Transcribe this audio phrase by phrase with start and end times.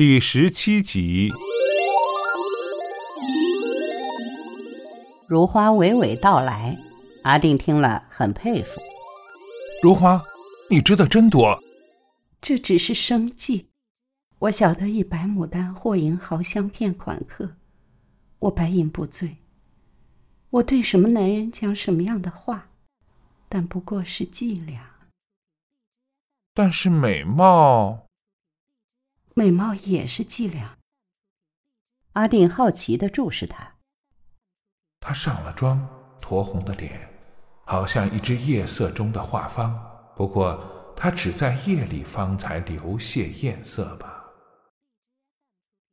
[0.00, 1.28] 第十七集。
[5.28, 6.74] 如花娓娓道来，
[7.22, 8.80] 阿定听了很佩服。
[9.82, 10.22] 如花，
[10.70, 11.62] 你知道真多。
[12.40, 13.68] 这只是生计。
[14.38, 17.56] 我晓得一白牡丹或银毫香骗款客，
[18.38, 19.36] 我白银不醉。
[20.48, 22.70] 我对什么男人讲什么样的话，
[23.50, 24.92] 但不过是伎俩。
[26.54, 28.06] 但是美貌，
[29.34, 30.78] 美貌也是伎俩。
[32.12, 33.76] 阿定好奇的注视他。
[35.00, 35.88] 他上了妆，
[36.20, 37.08] 酡红的脸，
[37.64, 39.72] 好像一只夜色中的画舫。
[40.16, 44.24] 不过，他只在夜里方才流泻艳色吧？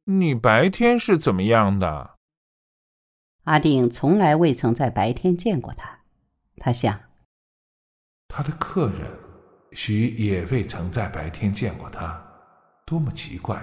[0.04, 2.16] 你白天是怎么样的？
[3.44, 6.02] 阿定从来未曾在白天见过他，
[6.58, 7.00] 他想，
[8.28, 9.10] 他的客人
[9.72, 12.27] 许也未曾在白天见过他，
[12.88, 13.62] 多么奇怪！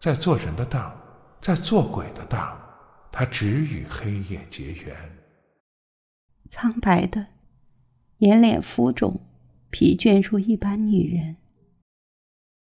[0.00, 0.92] 在做人的当，
[1.40, 2.60] 在做鬼的当，
[3.12, 5.18] 他只与黑夜结缘。
[6.48, 7.28] 苍白的，
[8.18, 9.20] 眼脸浮肿，
[9.70, 11.36] 疲倦如一般女人。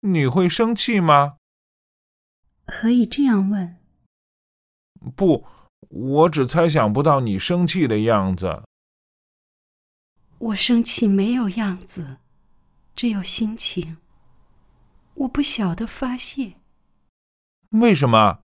[0.00, 1.36] 你会生气吗？
[2.67, 3.77] 何以这样问？
[5.14, 5.47] 不，
[5.89, 8.64] 我只猜想不到你生气的样子。
[10.39, 12.17] 我生气没有样子，
[12.97, 13.98] 只有心情。
[15.21, 16.55] 我不晓得发泄。
[17.71, 18.41] 为什么？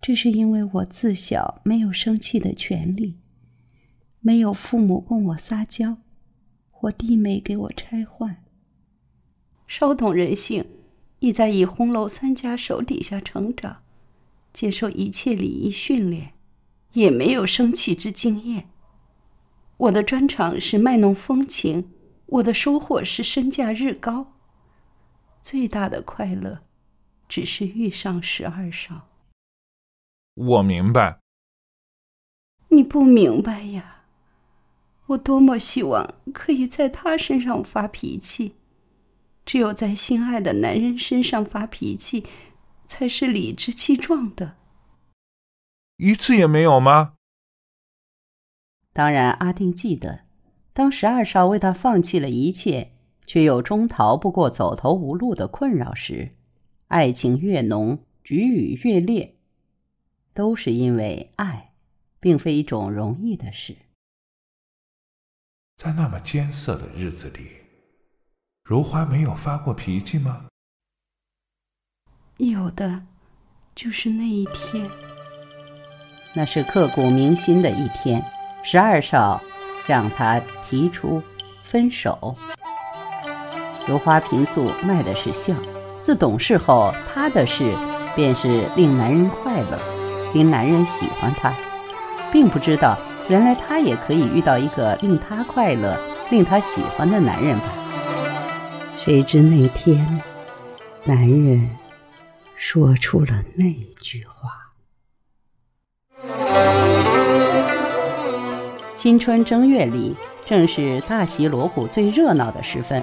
[0.00, 3.20] 这是因为我自小没有生气的权利，
[4.20, 5.98] 没有父母供我撒娇，
[6.70, 8.44] 或弟妹给我拆换。
[9.66, 10.64] 稍懂人性。
[11.22, 13.82] 亦在以红楼三家手底下成长，
[14.54, 16.32] 接受一切礼仪训练，
[16.94, 18.70] 也没有生气之经验。
[19.76, 21.92] 我的专长是卖弄风情，
[22.24, 24.39] 我的收获是身价日高。
[25.42, 26.60] 最大的快乐，
[27.28, 29.08] 只是遇上十二少。
[30.34, 31.18] 我明白。
[32.68, 34.04] 你不明白呀！
[35.06, 38.54] 我多么希望可以在他身上发脾气。
[39.44, 42.24] 只有在心爱的男人身上发脾气，
[42.86, 44.56] 才是理直气壮的。
[45.96, 47.14] 一次也没有吗？
[48.92, 50.26] 当然，阿定记得，
[50.72, 52.89] 当十二少为他放弃了一切，
[53.30, 56.30] 却又终逃不过走投无路的困扰时，
[56.88, 59.36] 爱情越浓，局语越烈，
[60.34, 61.72] 都是因为爱，
[62.18, 63.76] 并非一种容易的事。
[65.76, 67.50] 在那么艰涩的日子里。
[68.64, 70.46] 如花没有发过脾气吗？
[72.38, 73.00] 有的，
[73.76, 74.90] 就是那一天。
[76.34, 78.20] 那是刻骨铭心的一天。
[78.64, 79.40] 十二少
[79.80, 81.22] 向他提出
[81.62, 82.36] 分手。
[83.90, 85.52] 如花平素卖的是笑，
[86.00, 87.74] 自懂事后，她的事
[88.14, 89.76] 便是令男人快乐，
[90.32, 91.52] 令男人喜欢她，
[92.30, 92.96] 并不知道
[93.28, 97.66] 原来她也可以遇到一个令她快乐、令她喜欢的男人吧。
[98.96, 100.22] 谁知那天，
[101.02, 101.68] 男人
[102.54, 103.64] 说出了那
[104.00, 104.50] 句话。
[108.94, 110.14] 新春正月里，
[110.44, 113.02] 正是大喜锣鼓最热闹的时分，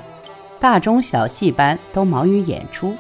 [0.59, 2.95] 大中小戏班都忙于演出。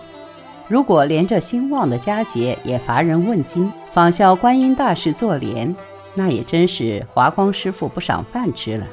[0.67, 5.73] 如果连这兴旺的佳节也乏人问津，仿效观音大士坐莲，
[6.13, 8.85] 那也真是华光师傅不赏饭吃了。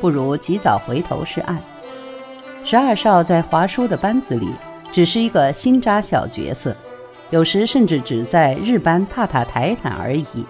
[0.00, 1.58] 不如及早回头是岸。
[2.64, 4.48] 十二少在华叔的班子里
[4.92, 6.76] 只是一个新扎小角色，
[7.30, 10.46] 有时甚至只在日班踏踏抬抬而已。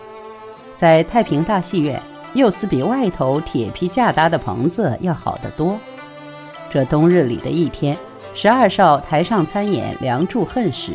[0.77, 2.01] 在太平大戏院，
[2.35, 5.79] 又似比外头铁皮架搭的棚子要好得多。
[6.71, 7.99] 这冬日里的一天，
[8.33, 10.93] 十二少台上参演《梁祝恨史》，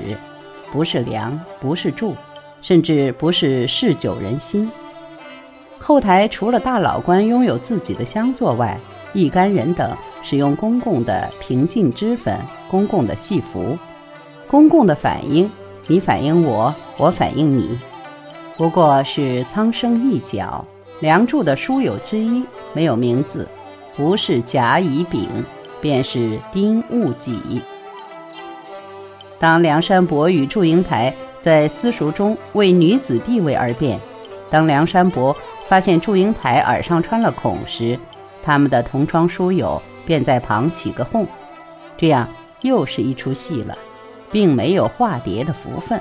[0.71, 2.15] 不是梁，不是祝，
[2.61, 4.71] 甚至不是嗜酒人心。
[5.77, 8.79] 后台除了大老官拥有自己的厢座外，
[9.13, 9.91] 一干人等。
[10.23, 13.77] 使用公共的平静脂粉，公共的戏服，
[14.47, 15.47] 公共的反应，
[15.85, 17.77] 你反应我，我反应你，
[18.57, 20.65] 不过是苍生一角。
[20.99, 23.47] 梁祝的书友之一没有名字，
[23.95, 25.29] 不是甲乙丙，
[25.85, 27.61] 便是丁戊己。
[29.37, 33.99] 当梁山伯与祝英台在私塾中为女子地位而辩，
[34.49, 35.37] 当梁山伯
[35.67, 37.99] 发现祝英台耳上穿了孔时，
[38.41, 39.79] 他们的同窗书友。
[40.07, 41.25] 便在旁起个哄，
[41.97, 42.29] 这样
[42.61, 43.75] 又是一出戏了，
[44.31, 45.99] 并没有化蝶的福分。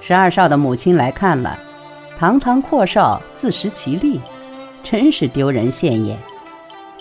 [0.00, 1.58] 十二少的母亲来看了，
[2.16, 4.20] 堂堂阔少自食其力，
[4.84, 6.16] 真是丢人现眼。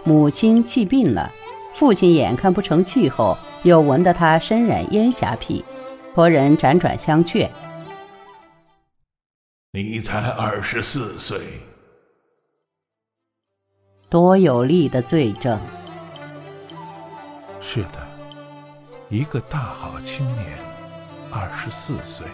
[0.08, 1.32] 母亲气病了，
[1.74, 5.66] 父亲眼看不成气候，又闻得他身染烟霞癖，
[6.14, 7.50] 托人辗转相劝
[9.74, 11.40] ：“你才二十四岁，
[14.08, 15.60] 多有力的罪证。”
[17.60, 18.08] 是的，
[19.10, 20.60] 一个大好青年，
[21.32, 22.28] 二十四岁，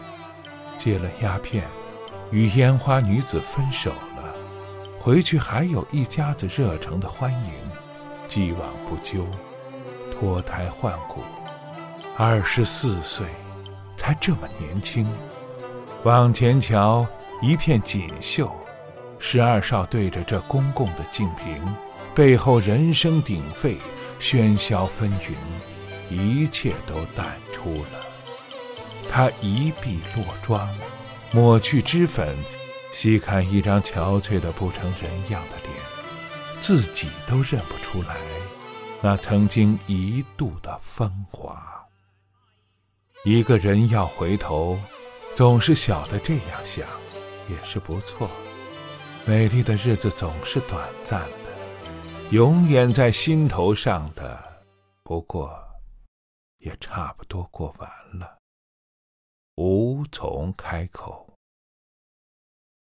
[0.77, 1.65] 戒了鸦片，
[2.31, 4.35] 与烟花女子分手了，
[5.03, 7.53] 回去还有一家子热诚的欢迎，
[8.27, 9.25] 既往不咎。
[10.13, 11.21] 脱胎换骨，
[12.15, 13.25] 二十四岁，
[13.97, 15.11] 才这么年轻。
[16.03, 17.03] 往前瞧，
[17.41, 18.51] 一片锦绣。
[19.17, 21.59] 十二少对着这公共的净瓶，
[22.13, 23.79] 背后人声鼎沸，
[24.19, 25.33] 喧嚣纷纭，
[26.11, 28.05] 一切都淡出了。
[29.09, 30.69] 他一臂落妆，
[31.31, 32.37] 抹去脂粉，
[32.91, 35.73] 细看一张憔悴的不成人样的脸，
[36.59, 38.17] 自己都认不出来。
[39.01, 41.83] 那曾经一度的风华，
[43.23, 44.77] 一个人要回头，
[45.35, 46.87] 总是晓得这样想，
[47.49, 48.29] 也是不错。
[49.25, 54.37] 美丽的日子总是短暂的，永远在心头上的，
[55.03, 55.51] 不过，
[56.59, 57.89] 也差不多过完
[58.19, 58.37] 了。
[59.55, 61.30] 无从开口，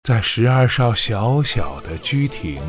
[0.04, 2.62] 在十二少小小的居亭。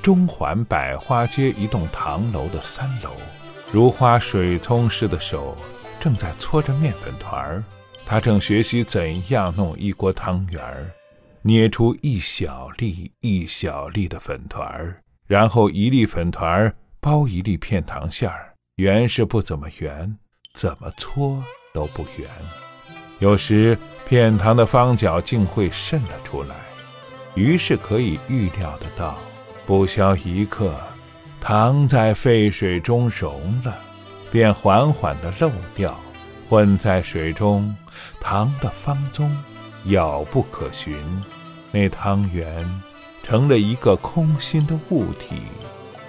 [0.00, 3.10] 中环百花街一栋唐楼的三楼，
[3.70, 5.54] 如花水葱似的手
[6.00, 7.62] 正在搓着面粉团儿。
[8.06, 10.90] 他正学习怎样弄一锅汤圆儿，
[11.42, 20.16] 捏出一小粒一小粒的粉团儿，然后一粒粉团儿包一粒片糖馅儿，圆是不怎么圆，
[20.54, 22.30] 怎么搓都不圆。
[23.18, 23.76] 有时
[24.08, 26.54] 片糖的方角竟会渗了出来，
[27.38, 29.16] 于是可以预料得到。
[29.64, 30.76] 不消一刻，
[31.40, 33.76] 糖在沸水中溶了，
[34.28, 35.96] 便缓缓地漏掉，
[36.48, 37.72] 混在水中，
[38.20, 39.30] 糖的方踪
[39.84, 40.98] 杳不可寻。
[41.70, 42.68] 那汤圆
[43.22, 45.42] 成了一个空心的物体，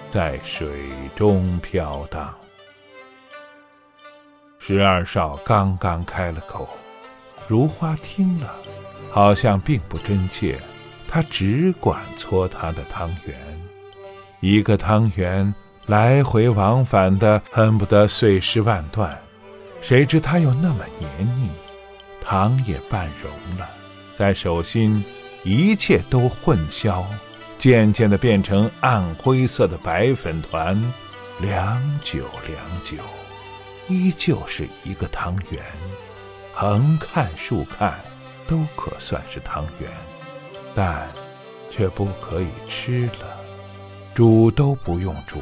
[0.08, 2.34] 在水中飘荡。
[4.58, 6.68] 十二少刚刚开了口，
[7.46, 8.52] 如花听了，
[9.12, 10.58] 好像并不真切，
[11.12, 13.36] 他只管搓他的汤圆。
[14.38, 15.52] 一个汤圆
[15.86, 19.20] 来回往返的，恨不得碎尸万段。
[19.82, 21.50] 谁知它又那么黏腻，
[22.22, 23.68] 糖也半融了，
[24.16, 25.04] 在手心
[25.42, 27.04] 一切都混淆，
[27.58, 30.80] 渐渐的变成暗灰色的白粉团。
[31.40, 32.98] 良久良久，
[33.88, 35.60] 依旧是一个汤圆，
[36.52, 37.98] 横看竖看
[38.46, 39.90] 都可算是汤圆，
[40.74, 41.08] 但
[41.70, 43.38] 却不可以吃了。
[44.14, 45.40] 煮都不用煮，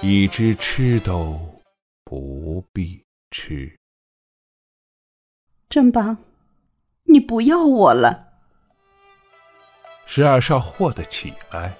[0.00, 1.38] 已知吃都
[2.04, 3.70] 不必吃。
[5.68, 6.16] 正邦，
[7.04, 8.26] 你不要我了。
[10.06, 11.74] 十二少霍的起来，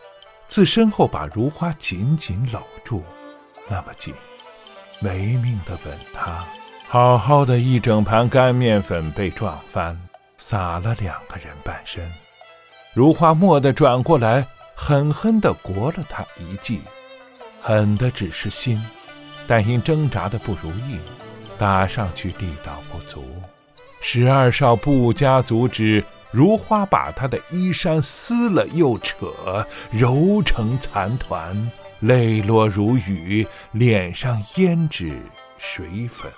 [0.47, 3.03] 自身后把如花紧紧搂住，
[3.69, 4.15] 那么紧，
[5.01, 6.47] 没命的吻她。
[6.87, 9.99] 好好的一整盘干面粉被撞翻，
[10.37, 12.11] 洒了两个人半身。
[12.95, 14.47] 如花蓦地转过来。
[14.81, 16.81] 狠狠地掴了他一记，
[17.61, 18.81] 狠的只是心，
[19.45, 21.01] 但因挣扎的不如意，
[21.59, 23.25] 打上去力道不足。
[24.01, 35.21] 十二少不加阻止，如花把他的衣衫撕了又扯，揉成残团，泪落如雨，脸上胭脂
[35.59, 36.31] 水粉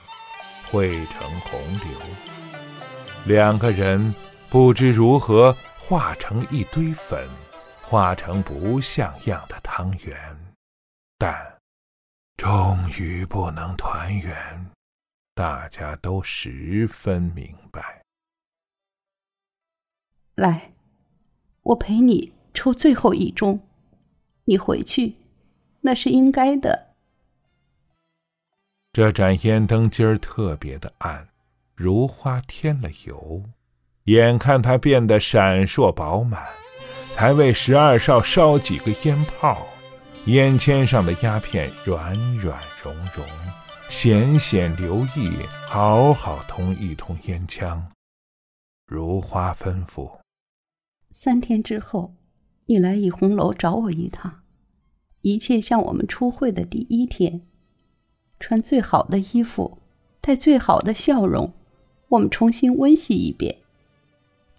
[0.71, 1.91] 汇成洪流。
[3.25, 4.15] 两个人
[4.49, 5.55] 不知如何
[5.91, 7.29] 化成一堆粉。
[7.83, 10.55] 化成不像样的汤圆，
[11.19, 11.59] 但
[12.37, 14.71] 终于不能团圆，
[15.35, 18.05] 大家都十分明白。
[20.37, 20.71] 来，
[21.63, 23.59] 我陪你抽最后一盅，
[24.45, 25.17] 你回去，
[25.81, 26.95] 那是应该的。
[28.93, 31.31] 这盏烟灯今儿特别的暗，
[31.75, 33.43] 如花添了油，
[34.11, 36.43] 眼看它变得闪烁饱满。
[37.15, 39.67] 还为十二少烧几个烟泡，
[40.25, 43.25] 烟签上的鸦片软软融融，
[43.91, 45.31] 显显留意，
[45.69, 47.93] 好好通一通烟枪。
[48.87, 50.11] 如花吩咐：
[51.11, 52.15] 三天之后，
[52.67, 54.41] 你来怡红楼找我一趟，
[55.21, 57.43] 一切像我们初会的第一天，
[58.39, 59.79] 穿最好的衣服，
[60.23, 61.53] 带最好的笑容，
[62.09, 63.59] 我们重新温习一遍，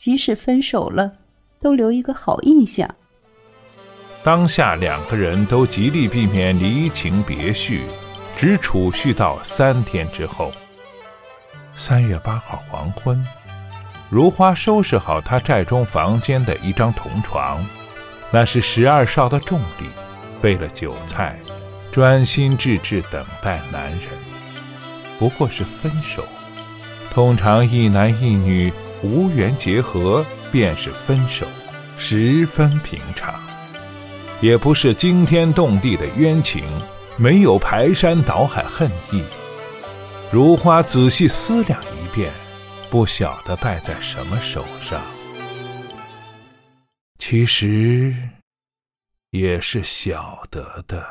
[0.04, 1.12] 即使分手了。
[1.62, 2.90] 都留一个好印象。
[4.24, 7.84] 当下两个人都极力避免离情别绪，
[8.36, 10.52] 只储蓄到三天之后。
[11.76, 13.24] 三月八号黄昏，
[14.10, 17.64] 如花收拾好她寨中房间的一张铜床，
[18.32, 19.86] 那是十二少的重礼，
[20.42, 21.38] 备了酒菜，
[21.92, 24.10] 专心致志等待男人。
[25.20, 26.24] 不过是分手，
[27.12, 31.48] 通常一男一女无缘结合便是分手，
[31.98, 33.40] 十分平常，
[34.42, 36.64] 也不是惊天动地的冤情，
[37.18, 39.24] 没有排山倒海恨意。
[40.32, 42.32] 如花仔细思量一遍，
[42.90, 45.02] 不晓得败在什么手上。
[47.18, 48.14] 其实
[49.32, 51.06] 也是晓得的，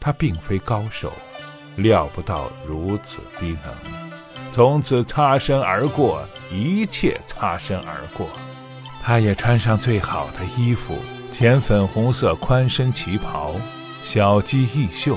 [0.00, 1.12] 他并非高手，
[1.76, 3.97] 料不到如此低能。
[4.58, 8.28] 从此擦身而过，一切擦身而过。
[9.00, 10.98] 他也穿上最好的衣服，
[11.30, 13.54] 浅粉红色宽身旗袍，
[14.02, 15.16] 小鸡翼袖，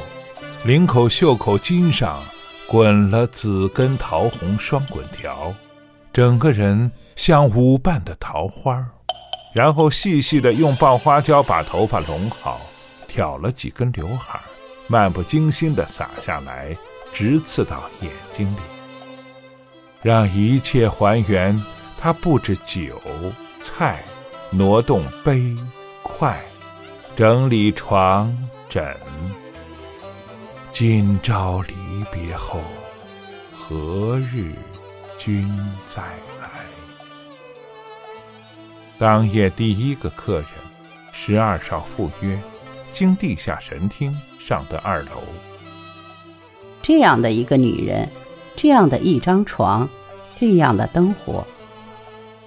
[0.64, 2.22] 领口袖口襟上。
[2.68, 5.52] 滚了紫根桃红双滚条，
[6.14, 8.92] 整个人像舞瓣的桃花儿
[9.54, 12.62] 然后细细的用爆花胶把头发拢好，
[13.08, 14.40] 挑了几根刘海
[14.86, 16.78] 漫不经心的洒下来，
[17.12, 18.60] 直刺到眼睛里，
[20.02, 21.62] 让一切还原。
[21.98, 23.00] 他布置酒
[23.62, 24.04] 菜，
[24.50, 25.56] 挪动杯
[26.02, 26.42] 筷，
[27.16, 28.36] 整理床
[28.68, 28.98] 枕。
[30.72, 31.74] 今朝离
[32.12, 32.60] 别后，
[33.56, 34.56] 何日
[35.20, 35.48] 君
[35.88, 36.02] 再
[36.42, 36.50] 来？
[38.98, 40.48] 当夜第一个客人，
[41.12, 42.40] 十二少赴约，
[42.92, 45.22] 经地下神厅上的二楼。
[46.82, 48.10] 这样的一个女人，
[48.56, 49.88] 这样的一张床，
[50.40, 51.46] 这样的灯火，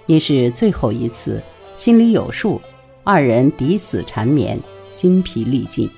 [0.06, 1.42] 也是最后一次，
[1.76, 2.61] 心里有数，
[3.02, 4.58] 二人抵死缠绵，
[4.94, 5.88] 精疲力尽。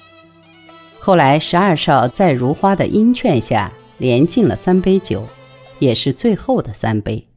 [0.98, 5.26] 后来，十二少在如花的殷劝下，连敬了三杯酒，
[5.78, 7.28] 也是最后的三杯。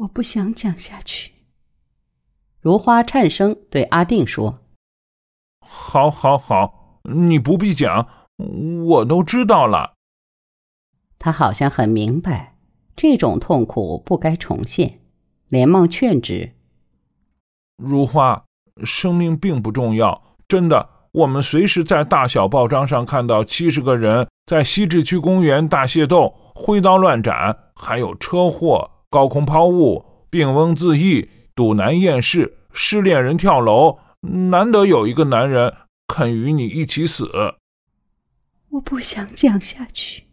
[0.00, 1.32] 我不想讲下去。
[2.60, 4.60] 如花颤声对阿定说
[5.66, 8.06] ：“好，好，好，你不必讲，
[8.86, 9.93] 我都知道了。”
[11.24, 12.54] 他好像很明白，
[12.94, 15.00] 这种痛苦不该重现，
[15.48, 16.52] 连忙劝止
[17.82, 18.44] ：“如花，
[18.84, 33.98] 生命并不重要，真的。”我们随时在大小报章上看到七十个人在西直区公园大械斗、挥刀乱斩，还有车祸、高空抛物、病翁自缢、赌男厌世、失恋人跳楼。
[34.20, 35.72] 难得有一个男人
[36.06, 37.30] 肯与你一起死。
[38.72, 40.24] 我不想讲下去。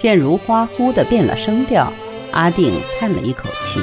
[0.00, 1.92] 见如花忽地变了声调，
[2.32, 3.80] 阿定叹了一口气。